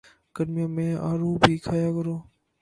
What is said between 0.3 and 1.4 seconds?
گرمیوں میں آڑو